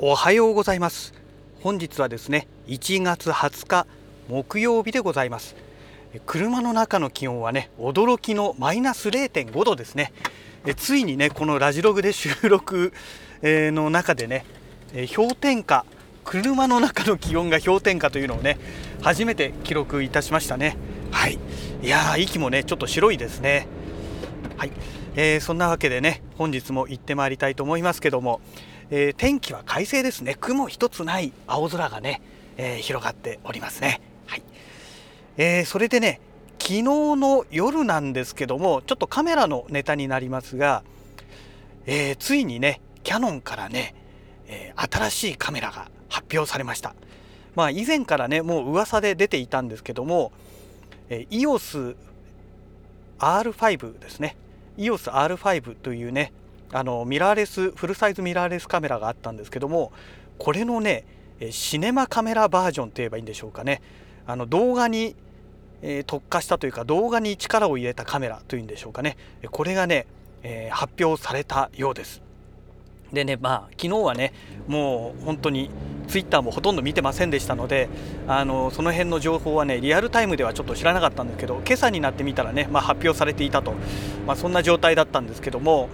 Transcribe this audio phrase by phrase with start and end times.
[0.00, 1.12] おはようございます。
[1.60, 3.84] 本日はですね1月20日
[4.28, 5.56] 木曜日でございます。
[6.24, 10.12] 車の中の気温はね驚きのマイナス0.5度ですね。
[10.76, 12.92] ついにねこのラジログで収録
[13.42, 14.44] の中でね
[15.16, 15.84] 氷点下
[16.22, 18.56] 車の中の気温が氷点下というのをね
[19.02, 20.76] 初めて記録いたしましたね。
[21.10, 21.40] はい。
[21.82, 23.66] いやー息もねちょっと白いですね。
[24.58, 24.72] はい、
[25.16, 28.40] えー、そんなわけでね本日も行ってまいりたいと思いますけども、
[28.90, 30.34] えー、天気は快晴ですね。
[30.40, 32.22] 雲一つない青空がね、
[32.56, 34.00] えー、広がっておりますね。
[34.26, 34.42] はい、
[35.36, 36.20] えー、それでね
[36.58, 40.82] 昨日の夜なんですけどもちょっとカメラのネタになりますが、
[41.86, 43.94] えー、ついにねキヤノンからね、
[44.46, 46.94] えー、新しいカメラが発表されました。
[47.54, 50.32] まあ以前からねもう噂で出ていたんですけども、
[51.10, 51.94] えー、EOS
[53.18, 54.36] R5 ですね。
[54.78, 56.32] EOSR5 というね
[56.72, 59.92] あのミラーレスフルサイズミラーレスカメラがあったんですけども
[60.38, 61.04] これのね
[61.50, 63.80] シネマカメラバージョンといえばいいんでしょうかね。
[64.26, 65.14] あの動画に、
[65.82, 69.16] えー、特化したというか動画に力を入れたカメラというんでしょうかね。
[69.50, 70.06] これがね、
[70.42, 72.22] えー、発表されたようです。
[73.12, 74.32] でねまあ昨日はね
[74.66, 75.70] もう本当に
[76.08, 77.88] ツイッターもほとんど見てませんでしたので
[78.26, 83.74] あのその辺の情報はねリアルタイムではちょっと知らなかったんですけど今朝になってみたらね、まあ、発表されていたと、
[84.26, 85.88] まあ、そんな状態だったんですけども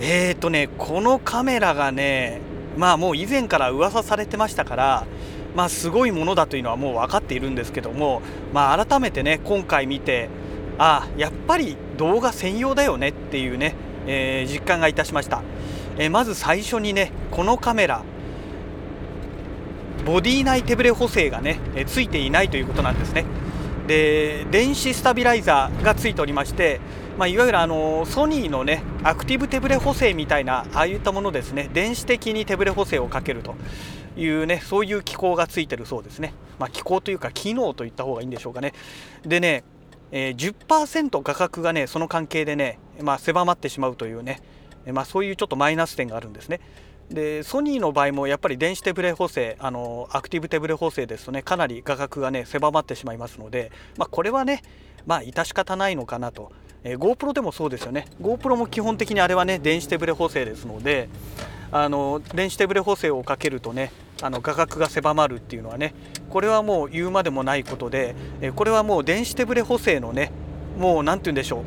[0.00, 2.40] えーとねこのカメラがね
[2.76, 5.06] まあもう以前から噂されてましたから
[5.54, 10.28] まあすごいものだというのはもう分かっているんですけどもまあ改めてね今回見て
[10.78, 13.74] あやっぱり動画専用だよねっていうね、
[14.06, 15.42] えー、実感がいたしました、
[15.98, 18.02] えー、まず最初にねこのカメラ
[20.04, 23.26] ボディ内手ブレ補正がね、えついていないということなんですね。
[23.86, 26.80] で電子スタビライザーがついておりまして、
[27.20, 31.68] まあ、いわゆるあのソニーのねアクティブ手ブレ補正みたいなああいったものですね。
[31.74, 33.56] 電子的に手ブレ補正をかけると
[34.16, 38.72] いうねそういう機構がついてるそうですね、まあ、機構というか機能といった方がいいんでしょうかね。
[39.22, 39.64] でね、
[40.12, 44.40] えー、10%価格がねその関係でね、まあ、狭まってしまうというね、
[44.90, 46.60] まあ、そういうちょっとマイナス点があるんですね。
[47.10, 54.62] でソニーの場合もやっぱり電子手ブレ補正あのアクティブ手ブレ補正ですとねかなり価格がね狭まってしまいますので、まあ、これはね
[55.04, 56.50] まあ致し方ないのかなと、
[56.84, 58.06] えー、GoPro でもそうですよね。
[58.22, 61.08] GoPro も基本的にあれはね電子手ブレ補正ですので
[61.72, 63.92] あの電子手ブレ補正をかけるとね
[64.22, 65.94] あの価格が狭まるっていうのはね
[66.30, 70.32] これはもう言うまでもないことで、えー、これはもう電子手ブレ補正のね
[70.78, 71.62] もう何て言うんでしょ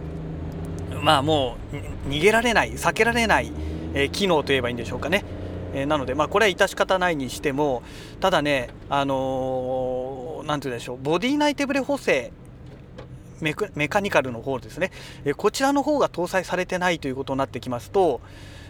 [0.92, 0.96] う。
[1.04, 3.52] まあもう逃げられない避けられない
[3.94, 5.24] え機能といえばいいんでしょうかね。
[5.76, 7.82] えなので、まあ、これは致し方ないにしても
[8.20, 10.98] ただねあのー、て言うんでしょう。
[11.02, 12.32] ボディ内手ブレ補正
[13.44, 14.92] メカニカルの方ですね、
[15.26, 18.22] えこちらの方が搭載されてないということになってきますと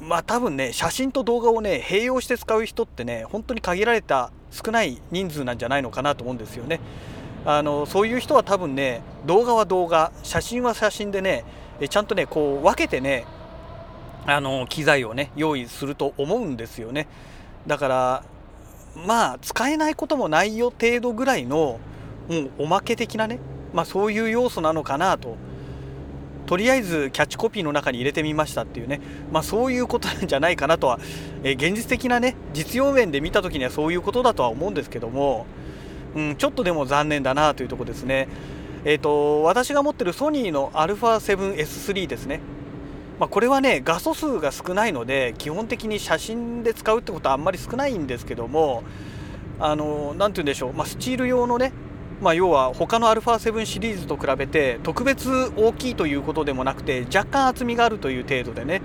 [0.02, 6.80] まあ多分ね写真と動画をね併用して使う人ってね本当に限られた少ない人数なんじゃないのかなと思うんですよね。
[7.46, 11.46] あのそういう人は多分ね動画は動画写真は写真でね
[11.90, 13.26] ちゃんとねこう分けてね
[14.26, 17.08] あの機材をね用意すると思うんですよね。
[17.68, 18.24] だから
[18.96, 21.80] まあ使えないこともないよ程度ぐらいの
[22.28, 23.40] もうおまけ的なね、
[23.74, 25.36] まあ、そういう要素なのかなと
[26.46, 29.02] とりあえずキャッチコピーの中に入れてみましたっていうね、
[29.32, 31.00] まあ、そういうことなんじゃないかなとは、
[31.44, 35.46] えー、現実的なね実用面で見た時にはそういうことだとは思うんですけども、
[36.16, 38.28] うん、ちょっとでも残念だなというとこですね。
[38.88, 42.40] えーと、私が持ってるソニーの α7S3 ですね。
[43.20, 48.84] まあ、これはね画素数が少ないので基本的に写真で使うってことはあんまり少ないんですけども
[49.58, 51.72] あの何て言うんでしょう、まあ、スチール用のね
[52.22, 58.82] まあ、要は他の α7 シリーズと比べて特別大きいということでもなくて若干厚みがあるという程度でね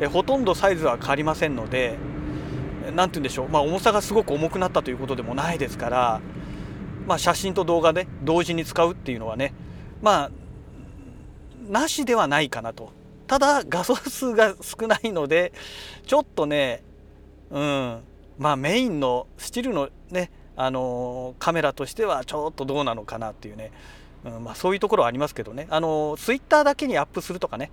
[0.00, 1.96] えほとんどサイズは変わりませんので
[2.94, 6.20] 何て言うんでしょう、まあ、重さがすごく重くなったということでもないですから、
[7.06, 9.54] まあ、写真と動画で同時に使うっていうのはね
[10.02, 10.30] まあ
[11.68, 12.92] なしではないかなと。
[13.26, 15.54] ただ画素数が少ないので
[16.06, 16.82] ちょっとね
[17.50, 18.00] うん。
[18.36, 23.72] まあメインのスチルのねあのカメラとしてはちょっとどうなのかなっていうね、
[24.24, 25.66] うんまあ、そういうところはありますけどね。
[25.70, 27.70] あのツイッターだけにアップするとかね。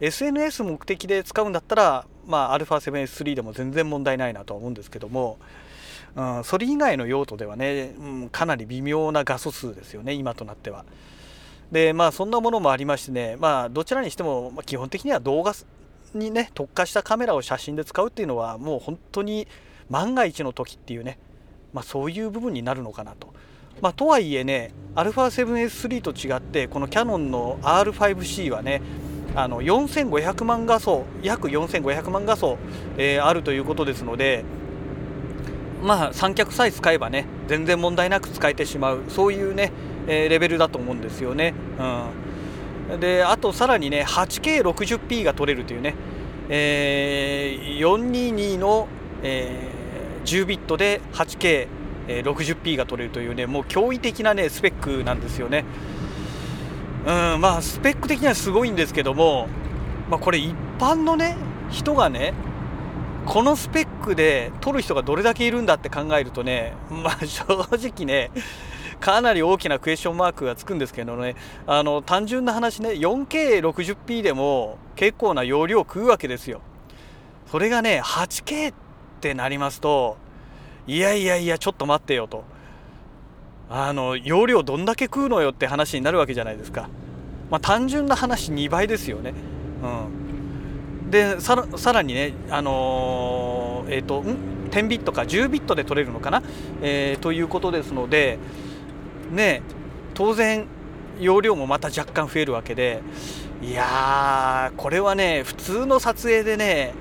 [0.00, 5.38] SNS 目的で使うんだったら、まあ、α7S3 でも全然問題ないなとは思うんですけども、
[6.14, 10.84] うん、それ以外の用途ではね、うん、かなり微妙な画素数ですよね今となっては。
[11.72, 15.52] でまあそんなものもありましてねまあどちらにしても、基本的には動画
[16.14, 19.48] にね特化したカメラを写真で使うっていうのはもう本当に
[19.90, 21.18] 万が一の時っていうね
[21.72, 23.34] まあ、そういう部分になるのかなと。
[23.80, 28.80] まあ、とはいえね α7S3 と違ってこのキヤノンの R5C はね
[29.34, 32.56] あの4500万画素約4500万画素、
[32.96, 34.44] えー、あるということですので
[35.82, 39.72] まあ三脚さえ使えばね全然問題なく使えてしまうそういうね、
[40.06, 41.52] えー、レベルだと思うんですよね。
[42.90, 45.94] うん、であとさらにね 8K60p が撮れるというね、
[46.48, 48.88] えー、422の、
[49.22, 49.75] えー
[50.26, 55.64] 10ビットで 8K60p が撮れるというねもう驚異的なねスペックなんですよね。
[57.06, 59.46] うんまあスペック的にはすごいんですけども、
[60.10, 61.36] まあ、これ一般のね
[61.70, 62.34] 人がね
[63.26, 68.32] このスペックで撮る人がどれだけいるんだって考えるとねまあ 正直ね
[68.98, 71.36] かなり大きなクエスチョンマークがつくんですけどね
[71.66, 76.60] あの単純な話ね 4K60p でも結構な容量を食うわけですよ。
[77.46, 78.85] それがね 8K って
[79.16, 80.16] ってなりますと
[80.86, 82.44] いやいやいやちょっと待ってよと。
[83.68, 86.88] あの容量どんだけ食うのよって話になるわけじゃないですか、
[87.50, 89.34] まあ、単純な話2倍ですよね、
[89.82, 91.56] うん、でさ
[91.92, 94.36] らにねあのー、えっ、ー、とん
[94.70, 96.42] ？10ビットか10ビットで取れるのかな、
[96.82, 98.38] えー、ということですので
[99.32, 99.62] ね
[100.14, 100.66] 当然
[101.18, 103.00] 容量もまた若干増えるわけで
[103.62, 106.94] いやーこれはね普通の撮影でね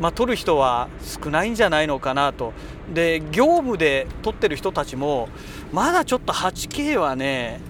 [0.00, 2.52] まあ、撮る人は少ないんじゃないのかなと。
[2.92, 5.28] で業務で撮ってる人たちも
[5.72, 7.60] まだちょっと 8K はね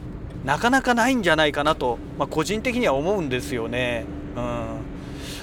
[0.45, 4.07] なかなかないんじゃないかなと、まあ、個人的には思うんですよね。
[4.37, 4.81] うん。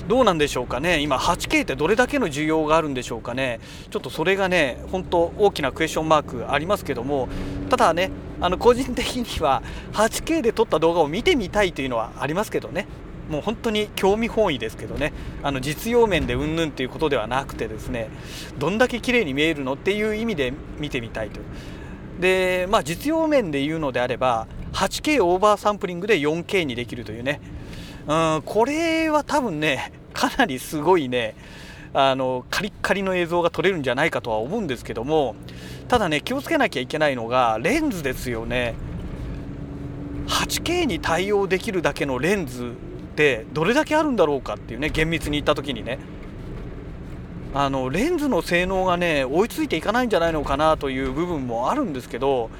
[0.08, 1.00] どうなんでしょうかね。
[1.00, 3.60] 今 8K ってどれだけの需要があるんでしょうかね。
[3.92, 7.28] ちょっとそれがね本当大きなクエスチョンマークありますけども
[7.70, 9.62] ただねあの個人的には
[9.94, 12.88] 8K で撮った動画を見てみたいというのはありますけどね。
[13.30, 15.14] もう本当に興味本位ですけどね。
[15.44, 18.10] あの実用面でうんぬんっていうことではなくてですね
[18.58, 21.40] どんだけ綺麗に見えるのっていう意味で見てみたいと。
[22.20, 27.42] でまあ実用面で言うのであれば 8K オーバーサンプリングで 4K にできるというね。
[28.08, 31.36] うんこれは多分ねかなりすごいね
[31.94, 35.36] あのカリッカリの映像が撮れるんじゃないかとは思うんですけども
[35.88, 38.76] ただね気をつけなきゃいけないのがレンズですよね。
[40.28, 42.74] 8K に対応できるだけのレンズ
[43.18, 45.98] ってどれだけあるんだろうかっていうね厳密に言った時にね。
[47.56, 52.52] あのレンズの性能がね追いついていかないんじゃないのかなという部分もあるんですけど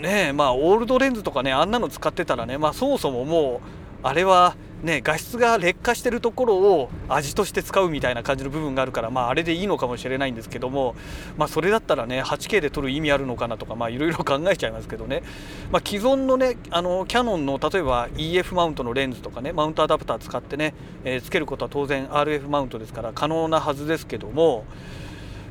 [0.00, 10.96] ねまあオールドレンズとかねあんなの使ってたらねまあそもそももうあれはね、画質が劣化してるところを味として使うみたいな感じの部分があるから、まあ、あれでいいのかもしれないんですけども、
[11.36, 15.22] まあ、それだったらね 8K で撮る意味あるのかなとかいろいろ考えちゃいますけどね、
[15.70, 24.64] まあ、既存のねあのキヤノンの例えば EF マウントのレンズとかねマウントアダプター使ってね、えー、つけることは当然 RF マウントですから可能なはずですけども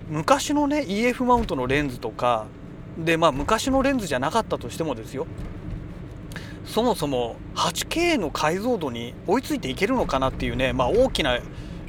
[0.09, 2.47] 昔のね EF マウントのレンズとか
[2.97, 5.25] でまあ昔のレンズじゃなかったとしてもですよ。
[6.65, 11.39] そもそも 8K の解像度に追いついていけるのかなっていうね、まあ、大きな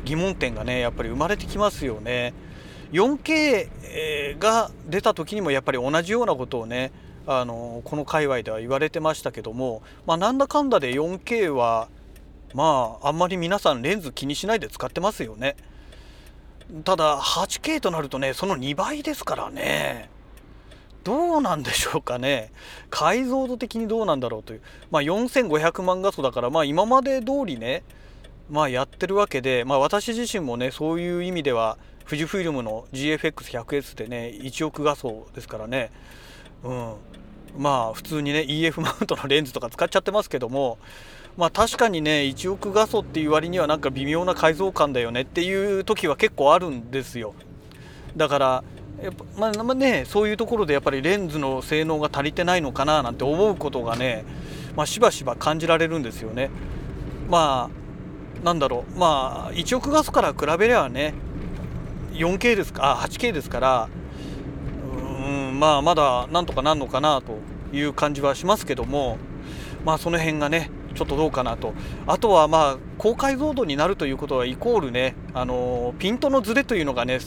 [0.04, 2.34] 疑問点がねやっぱり生まれてきますよね。
[2.92, 6.92] 4K が出た時にもやっぱり同じようなことをね
[7.26, 11.88] あのこの界隈では言われてましたけども、まあ、なんだかんだで 4K は
[12.54, 15.56] まああんまり皆さんレンズ気にしないで使ってますよね。
[16.84, 20.10] ただ 8K となるとねその2倍ですからね。
[21.02, 22.50] どうなんでしょうかね。
[22.90, 24.60] 解像度的にどうなんだろうという。
[24.90, 27.82] まあ4500万画素だからまあ今まで通りね
[28.50, 35.90] まあやってるわけでまあ私自身もねそういう意味では富士フイルムの GFX100S でね1億画素ですからね。
[36.64, 36.92] うん。
[37.56, 40.78] まあ普通にね EF マウントのレンズとか使っちゃってますけども
[41.36, 47.34] まあ確かにね1億画素っていう割にはなんか微妙な解像感だよねっていう時は結構あるんですよ。
[48.16, 48.64] だから
[49.02, 54.24] やっぱまあねそういうところでやっぱりレンズの性能が足りてないのかななんて思うことがね、
[54.76, 56.50] まあ、しばしば感じられるんですよね。
[57.28, 58.98] まあなんだろう。
[58.98, 61.14] まあ1億画素から比べればね
[62.12, 63.88] 4K ですかあ 8K ですから
[65.24, 67.38] うんまあまだなんとかなんのかなと
[67.74, 69.18] いう感じはしますけども
[69.84, 71.72] まあその辺がねちょっとどうかなと。
[72.06, 77.18] あとはまあ高解像度になるということはイコールねあのピントのズレというのがね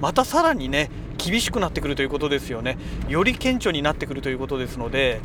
[0.00, 2.78] またさらにね厳しくなってくるということですよね。
[3.08, 5.20] より顕著になってくるということですので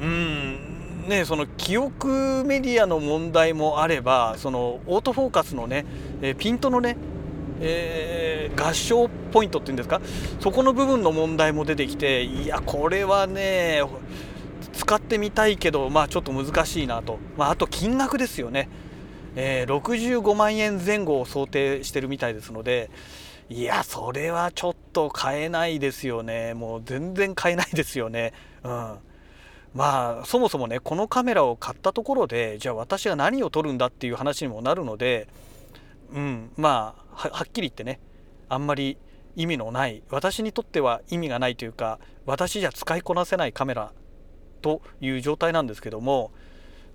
[0.00, 5.84] うんねその記憶メディアの問題もあればそのオートフォーカスのね
[6.22, 6.96] えピントのね
[7.64, 10.00] えー、合唱ポイントっていうんですか？
[10.40, 13.82] そこの部分の問題も出てきていやこれはね
[14.72, 18.68] 使ってみたいけどまあちょっと難しいなと、まあ、あと金額ですよね、
[19.36, 22.90] えー、65万円前後を想定してるみたいですので
[23.48, 26.54] いやそれはちょっと買えないですよね。
[26.54, 28.32] もう全然買えないですよね。
[28.62, 28.98] うん。
[29.74, 35.28] まあそもそもねこのカメラを買ったところでじゃあ私は何を撮るんだっていう話にもなるので
[36.12, 36.50] うん。
[36.56, 38.00] まあはっきり言ってね
[38.48, 38.98] あんまり
[39.36, 43.92] 意味のない私にとっては意味がないというか私じゃ使いこなせないカメラ
[44.60, 46.32] という状態なんですけども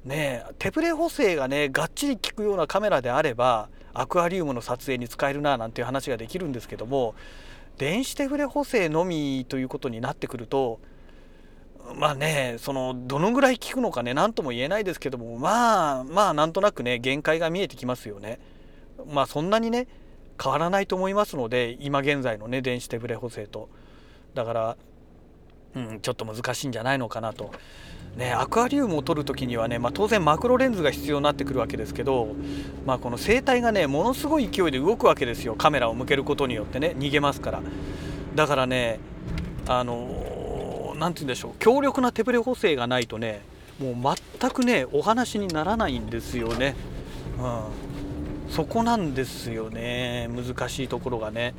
[0.05, 7.15] ね手ブレ補正がねがっちり効くようなカメラであればアクアリウムの撮影に使えるななんていう話ができるんですけども
[7.77, 10.79] 電子手ブレ補正のみということになってくると
[11.95, 18.39] まあねそのどのぐらい効くのかね何とも言えないですけどもまあまあなんとなくね限界が見えてきますよね。
[19.11, 19.87] まあそんなにね
[20.41, 23.69] 変わらないと思いますので今現在のね電子手ブレ補正と
[24.33, 24.77] だから、
[25.77, 27.51] うん、ちょっと難しいんじゃないのかなと。
[28.15, 32.29] ね、アクアリウムを撮る時にはね、まあ、当然マクロレンズが必要になってくるわけですけど、
[32.83, 35.53] まあ、この生体がねものすごい勢いで動くわけですよ。
[35.53, 37.61] カメラを向けることによってね逃げますから。
[38.33, 38.99] だからね
[39.67, 41.51] あの何、て言うんでしょう。
[41.59, 43.41] 強力な手ブレ補正がないとね
[43.79, 46.75] もう全くねお話にならないんですよね。
[47.39, 47.47] う
[48.49, 48.51] ん。
[48.51, 50.27] そこなんですよね。
[50.29, 51.53] 難しいところがね。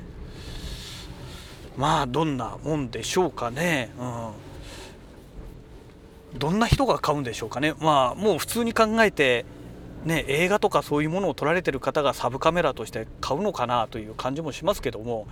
[1.79, 3.91] まあどんなもんでしょうかね。
[6.35, 6.39] うん。
[6.39, 7.73] どんな人が買うんでしょうかね。
[7.79, 9.47] まあもう普通に考えて
[10.05, 15.27] ね映画とかそういうものを撮られてる方がサブカメラとして買うのかなという感じもしますけども。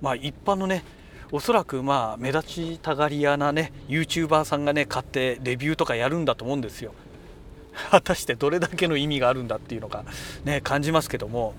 [0.00, 0.82] まあ一般のね
[1.30, 6.92] おそらくまあ目立ちたがり屋なね YouTuber さんがね買ってレビューとかやるんだと思うんですよ。
[7.90, 10.04] 果たしてどれだけの意味があるんだっていうのが、
[10.44, 11.54] ね、感じますけども、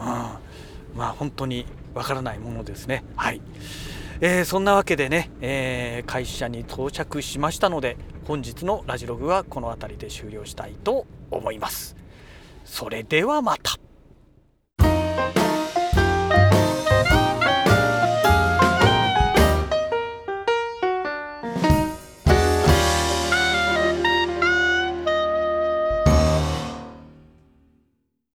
[0.00, 0.38] うん、ま
[0.98, 3.04] あ本当にわからないものですね。
[3.16, 3.40] はい
[4.20, 11.96] えー、そんなわけでね、えー、会社に到着しましたので本日のラジログはこの辺りで終了したいと思います。
[12.64, 13.91] それではまた。